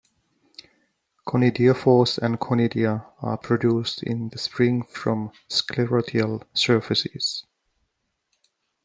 [1.27, 7.45] Conidiophores and conidia are produced in the spring from sclerotial surfaces.